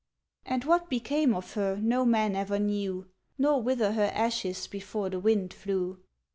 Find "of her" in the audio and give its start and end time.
1.35-1.77